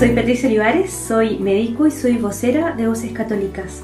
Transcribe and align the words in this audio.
Soy 0.00 0.12
Patricia 0.12 0.48
Olivares, 0.48 0.90
soy 0.90 1.38
médico 1.40 1.86
y 1.86 1.90
soy 1.90 2.16
vocera 2.16 2.72
de 2.72 2.88
Voces 2.88 3.12
Católicas. 3.12 3.82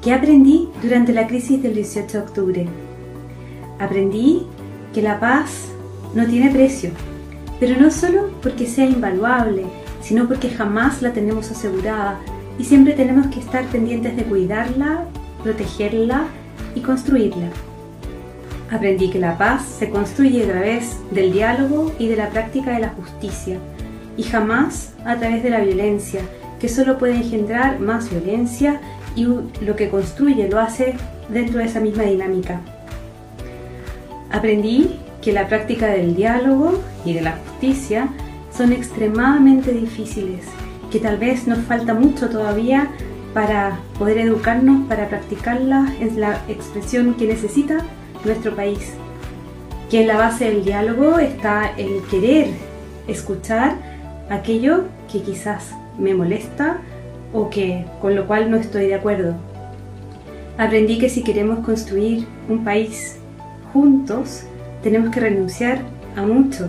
¿Qué 0.00 0.12
aprendí 0.12 0.68
durante 0.80 1.12
la 1.12 1.26
crisis 1.26 1.60
del 1.60 1.74
18 1.74 2.18
de 2.18 2.24
octubre? 2.24 2.66
Aprendí 3.80 4.46
que 4.94 5.02
la 5.02 5.18
paz 5.18 5.72
no 6.14 6.24
tiene 6.24 6.52
precio, 6.52 6.90
pero 7.58 7.80
no 7.80 7.90
solo 7.90 8.30
porque 8.40 8.64
sea 8.68 8.84
invaluable, 8.84 9.64
sino 10.00 10.28
porque 10.28 10.50
jamás 10.50 11.02
la 11.02 11.12
tenemos 11.12 11.50
asegurada 11.50 12.20
y 12.56 12.62
siempre 12.62 12.92
tenemos 12.92 13.26
que 13.26 13.40
estar 13.40 13.64
pendientes 13.70 14.16
de 14.16 14.22
cuidarla, 14.22 15.02
protegerla 15.42 16.26
y 16.76 16.80
construirla. 16.80 17.48
Aprendí 18.70 19.10
que 19.10 19.18
la 19.18 19.36
paz 19.36 19.64
se 19.64 19.90
construye 19.90 20.44
a 20.44 20.48
través 20.48 20.96
del 21.10 21.32
diálogo 21.32 21.92
y 21.98 22.06
de 22.06 22.14
la 22.14 22.30
práctica 22.30 22.70
de 22.70 22.78
la 22.82 22.90
justicia, 22.90 23.58
y 24.20 24.22
jamás 24.22 24.92
a 25.06 25.16
través 25.16 25.42
de 25.42 25.48
la 25.48 25.60
violencia, 25.60 26.20
que 26.60 26.68
solo 26.68 26.98
puede 26.98 27.16
engendrar 27.16 27.80
más 27.80 28.10
violencia 28.10 28.78
y 29.16 29.24
lo 29.24 29.76
que 29.76 29.88
construye 29.88 30.46
lo 30.46 30.60
hace 30.60 30.94
dentro 31.30 31.58
de 31.58 31.64
esa 31.64 31.80
misma 31.80 32.02
dinámica. 32.02 32.60
Aprendí 34.30 34.96
que 35.22 35.32
la 35.32 35.48
práctica 35.48 35.86
del 35.86 36.14
diálogo 36.14 36.82
y 37.06 37.14
de 37.14 37.22
la 37.22 37.32
justicia 37.32 38.08
son 38.54 38.74
extremadamente 38.74 39.72
difíciles, 39.72 40.44
que 40.92 40.98
tal 41.00 41.16
vez 41.16 41.46
nos 41.46 41.60
falta 41.60 41.94
mucho 41.94 42.28
todavía 42.28 42.90
para 43.32 43.78
poder 43.98 44.18
educarnos, 44.18 44.86
para 44.86 45.08
practicarla 45.08 45.94
en 45.98 46.20
la 46.20 46.42
expresión 46.46 47.14
que 47.14 47.26
necesita 47.26 47.78
nuestro 48.22 48.54
país. 48.54 48.92
Que 49.90 50.02
en 50.02 50.08
la 50.08 50.18
base 50.18 50.44
del 50.44 50.62
diálogo 50.62 51.18
está 51.18 51.72
el 51.78 52.02
querer 52.10 52.48
escuchar 53.08 53.89
aquello 54.30 54.84
que 55.12 55.20
quizás 55.22 55.72
me 55.98 56.14
molesta 56.14 56.78
o 57.32 57.50
que 57.50 57.84
con 58.00 58.14
lo 58.14 58.26
cual 58.26 58.50
no 58.50 58.56
estoy 58.56 58.86
de 58.86 58.94
acuerdo. 58.94 59.34
Aprendí 60.56 60.98
que 60.98 61.08
si 61.08 61.22
queremos 61.22 61.64
construir 61.64 62.26
un 62.48 62.64
país 62.64 63.16
juntos, 63.72 64.44
tenemos 64.82 65.10
que 65.10 65.20
renunciar 65.20 65.80
a 66.16 66.22
mucho, 66.22 66.68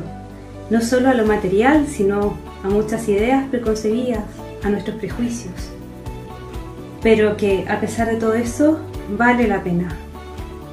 no 0.70 0.82
solo 0.82 1.10
a 1.10 1.14
lo 1.14 1.26
material, 1.26 1.88
sino 1.88 2.38
a 2.64 2.68
muchas 2.68 3.08
ideas 3.08 3.48
preconcebidas, 3.50 4.24
a 4.64 4.70
nuestros 4.70 4.98
prejuicios. 4.98 5.54
Pero 7.02 7.36
que 7.38 7.66
a 7.68 7.80
pesar 7.80 8.10
de 8.10 8.18
todo 8.18 8.34
eso, 8.34 8.80
vale 9.18 9.48
la 9.48 9.64
pena. 9.64 9.90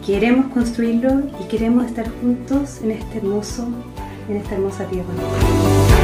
Queremos 0.04 0.52
construirlo 0.52 1.22
y 1.42 1.48
queremos 1.48 1.86
estar 1.86 2.08
juntos 2.20 2.80
en 2.82 2.92
este 2.92 3.18
hermoso, 3.18 3.68
en 4.28 4.36
esta 4.36 4.54
hermosa 4.54 4.84
tierra. 4.84 5.97